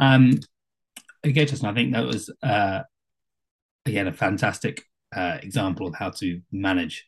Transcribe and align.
Um, 0.00 0.40
okay, 1.24 1.44
Justin, 1.44 1.68
I 1.68 1.74
think 1.74 1.92
that 1.92 2.06
was 2.06 2.30
uh, 2.42 2.80
again 3.86 4.08
a 4.08 4.12
fantastic 4.12 4.82
uh, 5.14 5.38
example 5.42 5.86
of 5.86 5.94
how 5.94 6.10
to 6.10 6.40
manage 6.50 7.06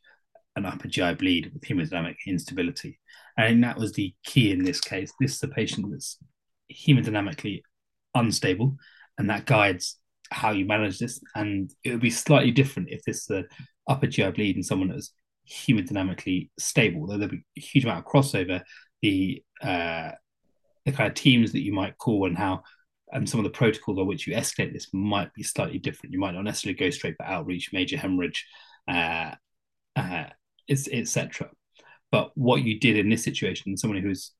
an 0.56 0.66
upper 0.66 0.86
GI 0.86 1.14
bleed 1.14 1.50
with 1.52 1.62
hemodynamic 1.62 2.16
instability. 2.26 2.98
and 3.38 3.64
that 3.64 3.78
was 3.78 3.92
the 3.92 4.14
key 4.24 4.52
in 4.52 4.62
this 4.62 4.80
case. 4.80 5.12
This 5.18 5.36
is 5.36 5.42
a 5.42 5.48
patient 5.48 5.86
that's 5.90 6.18
hemodynamically 6.70 7.62
unstable, 8.14 8.76
and 9.16 9.30
that 9.30 9.46
guides 9.46 9.98
how 10.30 10.50
you 10.50 10.66
manage 10.66 10.98
this. 10.98 11.20
And 11.34 11.70
it 11.84 11.90
would 11.92 12.00
be 12.00 12.10
slightly 12.10 12.50
different 12.50 12.90
if 12.90 13.02
this 13.04 13.22
is 13.22 13.30
an 13.30 13.48
upper 13.88 14.06
GI 14.06 14.32
bleed 14.32 14.56
in 14.56 14.62
someone 14.62 14.90
that's 14.90 15.14
hemodynamically 15.50 16.50
stable. 16.58 17.06
Though 17.06 17.16
there'll 17.16 17.30
be 17.30 17.44
a 17.56 17.60
huge 17.60 17.84
amount 17.84 18.04
of 18.04 18.12
crossover, 18.12 18.62
the 19.00 19.42
uh, 19.62 20.10
the 20.84 20.92
kind 20.92 21.08
of 21.08 21.14
teams 21.14 21.52
that 21.52 21.62
you 21.62 21.72
might 21.72 21.98
call 21.98 22.26
and 22.26 22.36
how 22.36 22.62
and 23.12 23.28
some 23.28 23.40
of 23.40 23.44
the 23.44 23.50
protocols 23.50 23.98
on 23.98 24.06
which 24.06 24.26
you 24.26 24.34
escalate 24.34 24.72
this 24.72 24.88
might 24.92 25.32
be 25.34 25.42
slightly 25.42 25.78
different. 25.78 26.12
You 26.12 26.18
might 26.20 26.34
not 26.34 26.44
necessarily 26.44 26.78
go 26.78 26.90
straight 26.90 27.16
for 27.16 27.26
outreach, 27.26 27.70
major 27.72 27.96
hemorrhage, 27.96 28.46
uh, 28.88 29.32
uh, 29.94 30.24
etc. 30.68 31.50
But 32.10 32.30
what 32.34 32.62
you 32.62 32.80
did 32.80 32.96
in 32.96 33.08
this 33.08 33.24
situation, 33.24 33.76
someone 33.76 34.02
who's, 34.02 34.32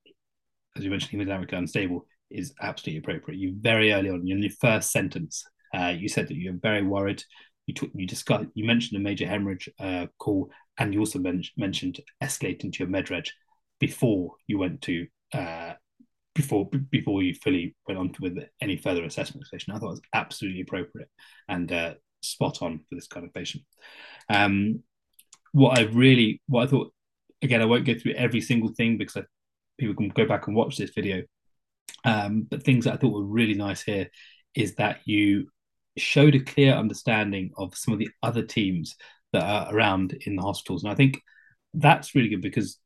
as 0.76 0.84
you 0.84 0.90
mentioned, 0.90 1.20
hemodynamically 1.20 1.58
unstable, 1.58 2.06
is 2.30 2.54
absolutely 2.60 2.98
appropriate. 2.98 3.38
You 3.38 3.54
very 3.58 3.92
early 3.92 4.10
on 4.10 4.26
in 4.26 4.42
your 4.42 4.50
first 4.60 4.90
sentence, 4.90 5.44
uh, 5.74 5.94
you 5.96 6.08
said 6.08 6.28
that 6.28 6.36
you're 6.36 6.54
very 6.54 6.82
worried. 6.82 7.22
You 7.66 7.74
took, 7.74 7.90
you 7.94 8.06
discussed, 8.06 8.46
you 8.54 8.64
mentioned 8.64 9.00
a 9.00 9.02
major 9.02 9.26
hemorrhage 9.26 9.68
uh, 9.78 10.06
call, 10.18 10.50
and 10.78 10.92
you 10.92 11.00
also 11.00 11.18
men- 11.18 11.44
mentioned 11.56 12.00
escalating 12.22 12.72
to 12.72 12.78
your 12.80 12.88
med 12.88 13.10
reg 13.10 13.26
before 13.78 14.34
you 14.46 14.58
went 14.58 14.80
to 14.82 15.06
uh, 15.34 15.74
before 16.34 16.68
before 16.90 17.22
you 17.22 17.34
fully 17.34 17.74
went 17.86 18.00
on 18.00 18.14
with 18.20 18.38
any 18.60 18.76
further 18.76 19.04
assessment 19.04 19.46
session. 19.46 19.72
I 19.72 19.78
thought 19.78 19.88
it 19.88 19.90
was 19.90 20.00
absolutely 20.14 20.62
appropriate 20.62 21.10
and 21.48 21.70
uh, 21.70 21.94
spot 22.22 22.62
on 22.62 22.78
for 22.78 22.94
this 22.94 23.06
kind 23.06 23.26
of 23.26 23.34
patient. 23.34 23.64
Um, 24.28 24.82
what 25.52 25.78
I 25.78 25.82
really, 25.82 26.40
what 26.48 26.64
I 26.64 26.66
thought, 26.66 26.92
again, 27.42 27.60
I 27.60 27.66
won't 27.66 27.84
go 27.84 27.94
through 27.94 28.14
every 28.14 28.40
single 28.40 28.72
thing 28.72 28.96
because 28.96 29.16
I, 29.16 29.24
people 29.78 29.94
can 29.94 30.08
go 30.08 30.26
back 30.26 30.46
and 30.46 30.56
watch 30.56 30.76
this 30.76 30.92
video. 30.94 31.22
Um, 32.04 32.46
but 32.50 32.62
things 32.62 32.84
that 32.84 32.94
I 32.94 32.96
thought 32.96 33.12
were 33.12 33.24
really 33.24 33.54
nice 33.54 33.82
here 33.82 34.08
is 34.54 34.74
that 34.76 35.00
you 35.04 35.48
showed 35.98 36.34
a 36.34 36.40
clear 36.40 36.72
understanding 36.72 37.50
of 37.56 37.76
some 37.76 37.92
of 37.92 38.00
the 38.00 38.08
other 38.22 38.42
teams 38.42 38.96
that 39.32 39.42
are 39.42 39.74
around 39.74 40.14
in 40.26 40.36
the 40.36 40.42
hospitals, 40.42 40.82
and 40.82 40.92
I 40.92 40.94
think 40.94 41.20
that's 41.74 42.14
really 42.14 42.28
good 42.28 42.42
because 42.42 42.78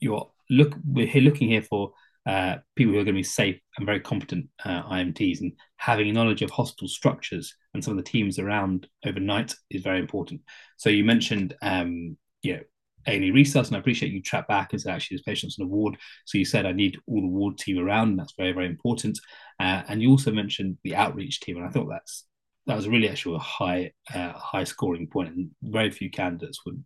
you're 0.00 0.30
look 0.50 0.74
we're 0.84 1.06
here 1.06 1.22
looking 1.22 1.48
here 1.48 1.62
for 1.62 1.92
uh, 2.26 2.56
people 2.76 2.92
who 2.92 2.98
are 3.00 3.04
going 3.04 3.14
to 3.14 3.20
be 3.20 3.22
safe 3.22 3.60
and 3.76 3.86
very 3.86 4.00
competent 4.00 4.48
uh, 4.64 4.82
IMTs, 4.84 5.40
and 5.40 5.52
having 5.76 6.12
knowledge 6.12 6.42
of 6.42 6.50
hospital 6.50 6.88
structures 6.88 7.54
and 7.74 7.84
some 7.84 7.96
of 7.96 8.02
the 8.02 8.10
teams 8.10 8.38
around 8.38 8.86
overnight 9.04 9.54
is 9.70 9.82
very 9.82 9.98
important. 9.98 10.40
So 10.76 10.88
you 10.88 11.04
mentioned, 11.04 11.54
um, 11.60 12.16
you 12.42 12.54
know, 12.54 12.60
A&E 13.06 13.30
resus, 13.30 13.66
and 13.66 13.76
I 13.76 13.80
appreciate 13.80 14.12
you 14.12 14.22
track 14.22 14.48
back 14.48 14.72
and 14.72 14.80
said 14.80 14.94
actually 14.94 15.16
there's 15.16 15.24
patients 15.24 15.58
on 15.58 15.66
the 15.66 15.74
ward. 15.74 15.98
So 16.24 16.38
you 16.38 16.44
said 16.44 16.64
I 16.64 16.72
need 16.72 16.98
all 17.06 17.20
the 17.20 17.26
ward 17.26 17.58
team 17.58 17.78
around, 17.78 18.10
and 18.10 18.18
that's 18.18 18.34
very 18.38 18.52
very 18.52 18.66
important. 18.66 19.18
Uh, 19.60 19.82
and 19.88 20.00
you 20.00 20.10
also 20.10 20.32
mentioned 20.32 20.78
the 20.84 20.96
outreach 20.96 21.40
team, 21.40 21.58
and 21.58 21.66
I 21.66 21.70
thought 21.70 21.88
that's 21.90 22.24
that 22.66 22.76
was 22.76 22.88
really 22.88 23.08
actually 23.08 23.36
a 23.36 23.40
high 23.40 23.92
uh, 24.14 24.32
high 24.32 24.64
scoring 24.64 25.08
point, 25.08 25.34
and 25.34 25.50
very 25.62 25.90
few 25.90 26.10
candidates 26.10 26.64
would 26.64 26.82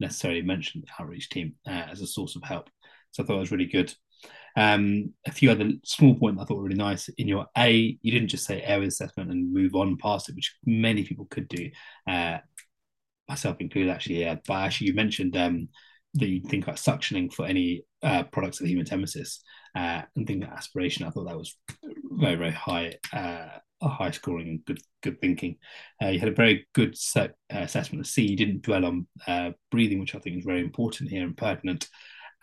necessarily 0.00 0.42
mention 0.42 0.82
the 0.82 1.02
outreach 1.02 1.30
team 1.30 1.54
uh, 1.66 1.86
as 1.90 2.00
a 2.02 2.06
source 2.06 2.36
of 2.36 2.42
help. 2.42 2.68
So 3.12 3.22
I 3.22 3.26
thought 3.26 3.36
it 3.36 3.40
was 3.40 3.52
really 3.52 3.66
good. 3.66 3.94
Um, 4.56 5.14
a 5.26 5.32
few 5.32 5.50
other 5.50 5.70
small 5.84 6.14
points 6.14 6.40
I 6.40 6.44
thought 6.44 6.58
were 6.58 6.64
really 6.64 6.76
nice. 6.76 7.08
In 7.08 7.28
your 7.28 7.46
A, 7.56 7.98
you 8.02 8.12
didn't 8.12 8.28
just 8.28 8.44
say 8.44 8.62
area 8.62 8.88
assessment 8.88 9.30
and 9.30 9.52
move 9.52 9.74
on 9.74 9.96
past 9.96 10.28
it, 10.28 10.34
which 10.34 10.54
many 10.66 11.04
people 11.04 11.26
could 11.30 11.48
do, 11.48 11.70
uh, 12.06 12.38
myself 13.28 13.56
included 13.60 13.90
actually. 13.90 14.20
Yeah, 14.20 14.36
but 14.46 14.54
actually 14.54 14.88
you 14.88 14.94
mentioned 14.94 15.36
um, 15.36 15.68
that 16.14 16.28
you 16.28 16.40
think 16.42 16.64
about 16.64 16.76
suctioning 16.76 17.32
for 17.32 17.46
any 17.46 17.84
uh, 18.02 18.24
products 18.24 18.60
of 18.60 18.66
hematemesis 18.66 19.38
uh, 19.74 20.02
and 20.14 20.26
think 20.26 20.42
that 20.42 20.52
aspiration. 20.52 21.06
I 21.06 21.10
thought 21.10 21.28
that 21.28 21.38
was 21.38 21.56
very 21.82 22.36
very 22.36 22.52
high. 22.52 22.94
Uh, 23.12 23.58
high 23.88 24.12
scoring 24.12 24.48
and 24.48 24.64
good 24.64 24.80
good 25.02 25.20
thinking. 25.20 25.56
Uh, 26.00 26.08
you 26.08 26.20
had 26.20 26.28
a 26.28 26.34
very 26.34 26.66
good 26.72 26.96
set, 26.96 27.34
uh, 27.52 27.58
assessment 27.58 28.00
of 28.00 28.06
C. 28.06 28.22
You 28.22 28.36
didn't 28.36 28.62
dwell 28.62 28.84
on 28.84 29.06
uh, 29.26 29.50
breathing, 29.70 29.98
which 29.98 30.14
I 30.14 30.20
think 30.20 30.38
is 30.38 30.44
very 30.44 30.60
important 30.60 31.10
here 31.10 31.24
and 31.24 31.36
pertinent. 31.36 31.88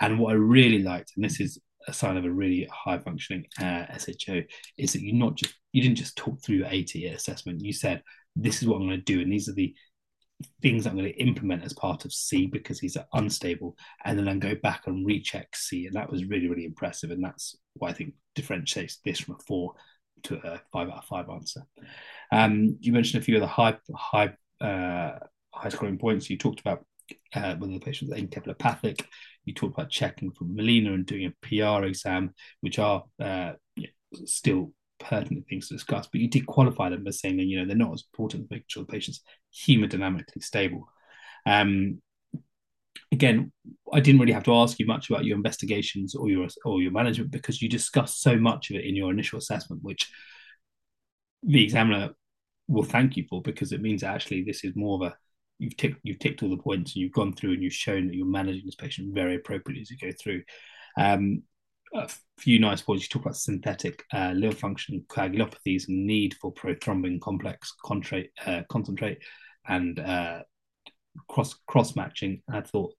And 0.01 0.19
what 0.19 0.31
I 0.31 0.35
really 0.35 0.83
liked, 0.83 1.13
and 1.15 1.23
this 1.23 1.39
is 1.39 1.59
a 1.87 1.93
sign 1.93 2.17
of 2.17 2.25
a 2.25 2.31
really 2.31 2.67
high 2.71 2.99
functioning 2.99 3.45
uh, 3.59 3.85
SHO 3.97 4.41
is 4.77 4.93
that 4.93 5.01
you 5.01 5.13
not 5.13 5.35
just 5.35 5.53
you 5.71 5.81
didn't 5.81 5.97
just 5.97 6.17
talk 6.17 6.41
through 6.41 6.57
your 6.57 6.67
AT 6.67 6.95
assessment. 6.95 7.63
You 7.63 7.73
said 7.73 8.03
this 8.35 8.61
is 8.61 8.67
what 8.67 8.77
I'm 8.77 8.87
going 8.87 8.97
to 8.97 9.13
do, 9.13 9.21
and 9.21 9.31
these 9.31 9.49
are 9.49 9.53
the 9.53 9.73
things 10.61 10.85
I'm 10.87 10.95
going 10.95 11.11
to 11.11 11.21
implement 11.21 11.63
as 11.63 11.73
part 11.73 12.05
of 12.05 12.13
C 12.13 12.47
because 12.47 12.79
these 12.79 12.97
are 12.97 13.05
unstable, 13.13 13.75
and 14.05 14.17
then 14.17 14.27
I 14.27 14.35
go 14.35 14.55
back 14.55 14.83
and 14.87 15.05
recheck 15.05 15.55
C, 15.55 15.85
and 15.85 15.95
that 15.95 16.11
was 16.11 16.25
really 16.25 16.47
really 16.47 16.65
impressive, 16.65 17.11
and 17.11 17.23
that's 17.23 17.55
why 17.73 17.89
I 17.89 17.93
think 17.93 18.13
differentiates 18.35 18.99
this 19.03 19.19
from 19.19 19.35
a 19.35 19.43
four 19.47 19.73
to 20.23 20.35
a 20.35 20.61
five 20.71 20.89
out 20.89 20.99
of 20.99 21.05
five 21.05 21.29
answer. 21.29 21.61
Um, 22.31 22.77
you 22.79 22.91
mentioned 22.91 23.21
a 23.21 23.25
few 23.25 23.35
of 23.35 23.41
the 23.41 23.47
high 23.47 23.77
high 23.95 24.33
uh, 24.61 25.19
high 25.53 25.69
scoring 25.69 25.97
points. 25.97 26.29
You 26.29 26.37
talked 26.37 26.59
about 26.59 26.85
uh, 27.33 27.55
whether 27.55 27.73
the 27.73 27.79
patient 27.79 28.11
was 28.11 28.19
encephalopathic. 28.19 29.01
You 29.49 29.55
talked 29.55 29.73
about 29.73 29.89
checking 29.89 30.31
for 30.31 30.43
melena 30.43 30.93
and 30.93 31.07
doing 31.07 31.25
a 31.25 31.33
PR 31.41 31.83
exam, 31.85 32.35
which 32.61 32.77
are 32.77 33.03
uh, 33.19 33.53
still 34.25 34.73
pertinent 34.99 35.47
things 35.47 35.67
to 35.67 35.73
discuss, 35.73 36.05
but 36.05 36.21
you 36.21 36.27
did 36.27 36.45
qualify 36.45 36.89
them 36.89 37.03
by 37.03 37.09
saying 37.09 37.37
that 37.37 37.45
you 37.45 37.57
know 37.57 37.65
they're 37.65 37.75
not 37.75 37.93
as 37.93 38.03
important 38.13 38.43
as 38.43 38.51
making 38.51 38.65
sure 38.67 38.83
the 38.83 38.91
patient's 38.91 39.21
hemodynamically 39.65 40.43
stable. 40.43 40.87
Um, 41.47 41.99
again, 43.11 43.51
I 43.91 44.01
didn't 44.01 44.21
really 44.21 44.33
have 44.33 44.43
to 44.43 44.53
ask 44.53 44.77
you 44.77 44.85
much 44.85 45.09
about 45.09 45.25
your 45.25 45.35
investigations 45.35 46.13
or 46.13 46.29
your 46.29 46.47
or 46.63 46.79
your 46.79 46.91
management 46.91 47.31
because 47.31 47.59
you 47.59 47.69
discussed 47.69 48.21
so 48.21 48.37
much 48.37 48.69
of 48.69 48.75
it 48.75 48.85
in 48.85 48.95
your 48.95 49.09
initial 49.09 49.39
assessment, 49.39 49.83
which 49.83 50.11
the 51.41 51.63
examiner 51.63 52.11
will 52.67 52.83
thank 52.83 53.17
you 53.17 53.25
for 53.27 53.41
because 53.41 53.71
it 53.71 53.81
means 53.81 54.03
actually 54.03 54.43
this 54.43 54.63
is 54.63 54.75
more 54.75 55.03
of 55.03 55.11
a 55.11 55.15
you've 55.59 55.77
ticked 55.77 55.99
you've 56.03 56.19
ticked 56.19 56.41
all 56.41 56.49
the 56.49 56.57
points 56.57 56.95
and 56.95 57.01
you've 57.01 57.11
gone 57.11 57.33
through 57.33 57.53
and 57.53 57.63
you've 57.63 57.73
shown 57.73 58.07
that 58.07 58.15
you're 58.15 58.25
managing 58.25 58.63
this 58.65 58.75
patient 58.75 59.13
very 59.13 59.35
appropriately 59.35 59.81
as 59.81 59.91
you 59.91 59.97
go 59.97 60.11
through. 60.19 60.41
Um, 60.97 61.43
a 61.93 62.09
few 62.37 62.59
nice 62.59 62.81
points. 62.81 63.03
You 63.03 63.09
talk 63.09 63.23
about 63.23 63.35
synthetic 63.35 64.03
uh, 64.13 64.31
liver 64.35 64.55
function 64.55 65.05
coagulopathies 65.09 65.85
need 65.87 66.35
for 66.35 66.53
prothrombin 66.53 67.19
complex 67.19 67.73
concentrate, 67.83 68.31
uh, 68.45 68.61
concentrate 68.69 69.19
and 69.67 69.99
uh, 69.99 70.41
cross 71.27 71.55
cross 71.67 71.95
matching. 71.95 72.41
I 72.51 72.61
thought 72.61 72.93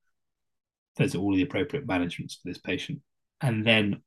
those 0.96 1.14
are 1.14 1.18
all 1.18 1.34
the 1.34 1.42
appropriate 1.42 1.86
managements 1.86 2.36
for 2.36 2.48
this 2.48 2.58
patient. 2.58 3.00
And 3.40 3.64
then, 3.64 4.02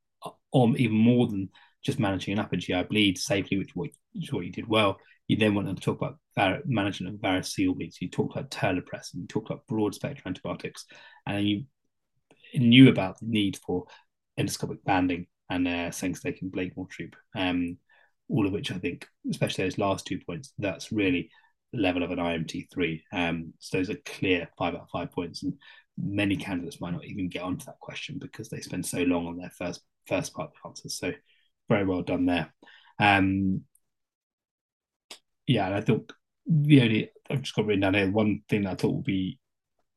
um, 0.54 0.76
even 0.78 0.98
more 0.98 1.28
than 1.28 1.50
just 1.84 2.00
managing 2.00 2.34
an 2.34 2.40
upper 2.40 2.56
GI 2.56 2.84
bleed 2.84 3.18
safely, 3.18 3.58
which, 3.58 3.72
which 3.74 3.94
is 4.16 4.32
what 4.32 4.46
you 4.46 4.52
did 4.52 4.68
well, 4.68 5.00
you 5.28 5.38
then 5.38 5.56
went 5.56 5.70
on 5.70 5.76
to 5.76 5.82
talk 5.82 5.98
about 5.98 6.18
var- 6.36 6.62
management 6.66 7.16
of 7.16 7.22
variceal 7.22 7.76
bleeds. 7.76 8.02
You 8.02 8.10
talked 8.10 8.36
about 8.36 8.52
terlipressin, 8.52 9.16
you 9.16 9.28
talked 9.28 9.50
about 9.50 9.68
broad 9.68 9.96
spectrum 9.96 10.24
antibiotics, 10.28 10.86
and 11.26 11.48
you 11.48 11.66
knew 12.56 12.90
about 12.90 13.20
the 13.20 13.28
need 13.28 13.58
for 13.58 13.86
endoscopic 14.40 14.84
banding 14.84 15.28
and 15.50 15.68
uh, 15.68 15.90
Sengstaken 15.90 16.44
and 16.44 16.52
Blakemore 16.52 16.88
tube, 16.90 17.16
um, 17.36 17.78
all 18.30 18.46
of 18.46 18.54
which 18.54 18.72
I 18.72 18.78
think, 18.78 19.08
especially 19.30 19.66
those 19.66 19.78
last 19.78 20.06
two 20.06 20.20
points, 20.20 20.54
that's 20.58 20.92
really 20.92 21.30
the 21.72 21.80
level 21.80 22.04
of 22.04 22.12
an 22.12 22.20
IMT3. 22.20 23.02
Um, 23.12 23.54
so 23.60 23.78
those 23.78 23.90
are 23.90 23.98
clear 24.06 24.50
five 24.58 24.76
out 24.76 24.82
of 24.82 24.90
five 24.90 25.12
points, 25.12 25.44
and 25.44 25.54
many 25.98 26.36
candidates 26.38 26.82
might 26.82 26.94
not 26.94 27.06
even 27.06 27.30
get 27.30 27.44
onto 27.44 27.66
that 27.66 27.80
question 27.80 28.18
because 28.20 28.50
they 28.50 28.62
spend 28.62 28.86
so 28.86 29.04
long 29.04 29.28
on 29.28 29.38
their 29.38 29.52
first 29.52 29.82
first 30.08 30.34
part 30.34 30.50
of 30.50 30.54
the 30.54 30.70
answers. 30.70 30.98
So 30.98 31.14
very 31.70 31.86
well 31.86 32.02
done 32.02 32.26
there. 32.26 32.54
Um, 33.00 33.62
yeah, 35.48 35.68
and 35.68 35.76
I 35.76 35.82
thought 35.82 36.12
the 36.46 36.82
only 36.82 37.12
I've 37.30 37.42
just 37.42 37.56
got 37.56 37.66
written 37.66 37.82
down 37.82 37.94
here 37.94 38.12
one 38.12 38.42
thing 38.50 38.68
I 38.68 38.76
thought 38.76 38.96
would 38.96 39.06
be 39.06 39.40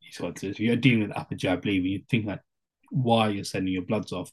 useful 0.00 0.32
if 0.42 0.60
you're 0.60 0.76
dealing 0.76 1.02
with 1.08 1.16
upper 1.16 1.34
GI 1.34 1.56
bleed, 1.56 1.82
when 1.82 1.90
you 1.90 2.02
think 2.08 2.26
that 2.26 2.40
why 2.90 3.28
you're 3.28 3.44
sending 3.44 3.74
your 3.74 3.82
bloods 3.82 4.12
off, 4.12 4.30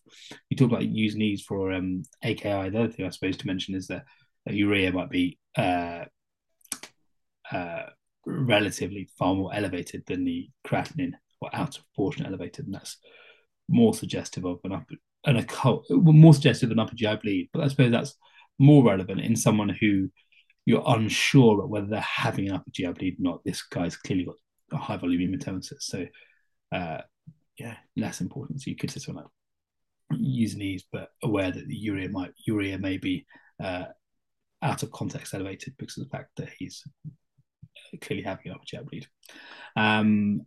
you 0.49 0.57
talk 0.57 0.69
about 0.69 0.85
using 0.85 1.19
these 1.19 1.41
for 1.41 1.71
um, 1.71 2.03
AKI. 2.23 2.69
The 2.69 2.79
other 2.83 2.87
thing 2.89 3.05
I 3.05 3.09
suppose 3.09 3.37
to 3.37 3.47
mention 3.47 3.75
is 3.75 3.87
that, 3.87 4.05
that 4.45 4.53
urea 4.53 4.91
might 4.91 5.09
be 5.09 5.39
uh, 5.57 6.05
uh, 7.51 7.83
relatively 8.25 9.09
far 9.17 9.33
more 9.33 9.53
elevated 9.53 10.03
than 10.05 10.23
the 10.23 10.49
creatinine 10.65 11.13
or 11.41 11.49
out 11.53 11.77
of 11.77 11.83
proportion 11.93 12.25
elevated, 12.25 12.65
and 12.65 12.75
that's 12.75 12.97
more 13.69 13.93
suggestive 13.93 14.45
of 14.45 14.59
an 14.63 14.73
upper 14.73 14.95
an 15.25 15.37
occult, 15.37 15.85
more 15.89 16.33
suggestive 16.33 16.69
of 16.69 16.73
an 16.73 16.79
upper 16.79 16.95
GI 16.95 17.15
bleed. 17.15 17.49
But 17.53 17.63
I 17.63 17.67
suppose 17.69 17.91
that's 17.91 18.15
more 18.59 18.83
relevant 18.83 19.21
in 19.21 19.35
someone 19.35 19.69
who 19.69 20.09
you're 20.65 20.83
unsure 20.85 21.65
whether 21.67 21.87
they're 21.87 21.99
having 21.99 22.47
an 22.47 22.55
upper 22.55 22.71
GI 22.71 22.93
bleed 22.93 23.19
or 23.19 23.23
not. 23.23 23.43
This 23.43 23.61
guy's 23.63 23.97
clearly 23.97 24.25
got 24.25 24.35
a 24.71 24.77
high 24.77 24.97
volume 24.97 25.31
hematemesis, 25.31 25.81
so 25.81 26.05
uh, 26.71 27.01
yeah, 27.57 27.75
less 27.95 28.21
important. 28.21 28.61
So 28.61 28.69
you 28.69 28.77
could 28.77 28.89
just 28.89 29.05
sort 29.05 29.17
of 29.17 29.25
use 30.11 30.55
these, 30.55 30.85
but 30.91 31.09
aware 31.23 31.51
that 31.51 31.67
the 31.67 31.75
urea 31.75 32.09
might 32.09 32.31
urea 32.47 32.77
may 32.77 32.97
be 32.97 33.25
uh, 33.61 33.85
out 34.61 34.83
of 34.83 34.91
context 34.91 35.33
elevated 35.33 35.75
because 35.77 35.97
of 35.97 36.05
the 36.05 36.09
fact 36.09 36.29
that 36.37 36.49
he's 36.57 36.83
clearly 38.01 38.23
having 38.23 38.47
an 38.47 38.53
upper 38.53 38.63
GI 38.65 38.79
bleed. 38.89 39.07
Um, 39.75 40.41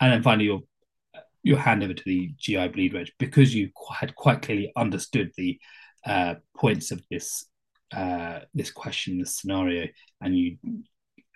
and 0.00 0.12
then 0.12 0.22
finally, 0.22 0.46
your 0.46 0.60
your 1.42 1.58
hand 1.58 1.82
over 1.82 1.94
to 1.94 2.04
the 2.04 2.34
GI 2.36 2.68
bleed 2.68 2.92
reg 2.92 3.08
because 3.18 3.54
you 3.54 3.70
had 3.94 4.14
quite 4.14 4.42
clearly 4.42 4.72
understood 4.76 5.30
the 5.36 5.58
uh, 6.04 6.34
points 6.56 6.90
of 6.90 7.02
this 7.10 7.46
uh, 7.94 8.40
this 8.54 8.70
question, 8.70 9.18
this 9.18 9.36
scenario, 9.36 9.88
and 10.20 10.36
you 10.36 10.56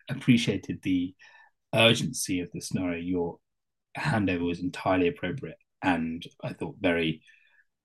appreciated 0.09 0.81
the 0.83 1.15
urgency 1.75 2.41
of 2.41 2.51
the 2.53 2.61
scenario. 2.61 3.01
Your 3.01 3.39
handover 3.99 4.47
was 4.47 4.61
entirely 4.61 5.09
appropriate, 5.09 5.59
and 5.83 6.25
I 6.43 6.53
thought 6.53 6.77
very 6.81 7.23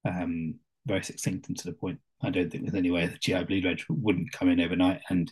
um, 0.06 0.56
very 0.86 1.04
succinct 1.04 1.50
and 1.50 1.58
to 1.58 1.66
the 1.66 1.74
point. 1.74 2.00
I 2.22 2.30
don't 2.30 2.52
think 2.52 2.64
there's 2.64 2.76
any 2.76 2.92
way 2.92 3.06
the 3.06 3.18
GI 3.18 3.46
bleed 3.46 3.66
reg 3.66 3.82
wouldn't 3.90 4.32
come 4.34 4.50
in 4.50 4.60
overnight. 4.60 5.02
And 5.10 5.32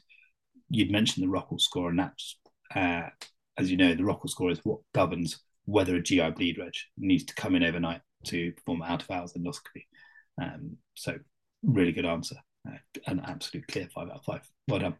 you'd 0.69 0.91
mentioned 0.91 1.25
the 1.25 1.31
Rockall 1.31 1.59
score, 1.59 1.89
and 1.89 1.99
that's 1.99 2.37
uh, 2.73 3.09
as 3.57 3.71
you 3.71 3.77
know, 3.77 3.93
the 3.93 4.03
Rockall 4.03 4.29
score 4.29 4.51
is 4.51 4.59
what 4.63 4.79
governs 4.93 5.39
whether 5.65 5.95
a 5.95 6.01
GI 6.01 6.31
bleed 6.31 6.57
reg 6.57 6.73
needs 6.97 7.25
to 7.25 7.35
come 7.35 7.55
in 7.55 7.63
overnight 7.63 8.01
to 8.25 8.51
perform 8.53 8.81
out 8.81 9.03
of 9.03 9.11
hours 9.11 9.33
endoscopy. 9.33 9.85
Um, 10.41 10.77
so, 10.95 11.17
really 11.63 11.91
good 11.91 12.05
answer. 12.05 12.35
An 13.07 13.21
absolute 13.25 13.67
clear 13.67 13.87
five 13.93 14.09
out 14.09 14.17
of 14.17 14.23
five. 14.23 14.49
Well 14.67 14.79
done. 14.79 14.95